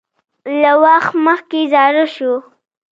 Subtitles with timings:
[0.61, 2.33] له وخت مخکې زاړه شو